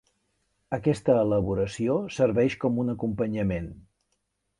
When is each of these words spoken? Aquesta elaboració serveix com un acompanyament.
Aquesta 0.77 1.17
elaboració 1.25 1.97
serveix 2.15 2.55
com 2.65 2.81
un 2.85 2.89
acompanyament. 2.95 3.69